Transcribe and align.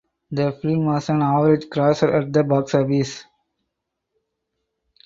The 0.31 0.51
film 0.63 0.85
was 0.87 1.09
an 1.09 1.21
average 1.21 1.69
grosser 1.69 2.11
at 2.15 2.33
the 2.33 2.43
box 2.43 2.73
office. 2.73 3.23